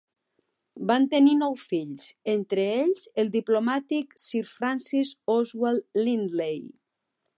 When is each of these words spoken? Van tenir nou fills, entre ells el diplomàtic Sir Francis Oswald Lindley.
Van 0.91 1.03
tenir 1.09 1.35
nou 1.41 1.57
fills, 1.63 2.07
entre 2.33 2.65
ells 2.77 3.03
el 3.25 3.29
diplomàtic 3.35 4.17
Sir 4.25 4.43
Francis 4.55 5.13
Oswald 5.35 6.03
Lindley. 6.09 6.63